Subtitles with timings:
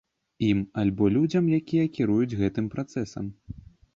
[0.45, 3.25] Ім альбо людзям, якія кіруюць гэтым працэсам.